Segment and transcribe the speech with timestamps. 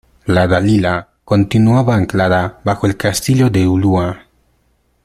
[0.35, 0.95] "la Dalila"
[1.31, 4.25] continuaba anclada bajo el Castillo de Ulua,